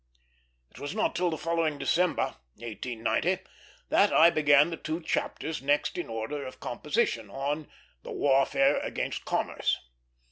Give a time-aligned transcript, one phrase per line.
[0.71, 3.43] It was not till the following December 1890
[3.89, 7.69] that I began the two chapters next in order of composition, on
[8.01, 9.77] "The Warfare against Commerce."